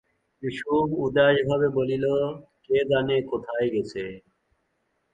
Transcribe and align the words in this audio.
কুসুম 0.43 0.87
উদাসভাবে 1.03 1.67
বলিল, 1.77 2.05
কে 2.65 2.77
জানে 2.91 3.15
কোথায় 3.31 3.67
গেছে! 3.73 4.03